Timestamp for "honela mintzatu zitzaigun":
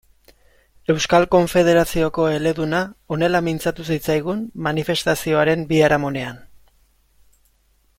3.17-4.43